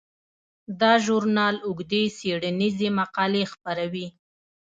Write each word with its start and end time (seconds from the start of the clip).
دا 0.81 0.93
ژورنال 1.05 1.55
اوږدې 1.67 2.03
څیړنیزې 2.17 2.89
مقالې 2.99 3.43
خپروي. 3.53 4.07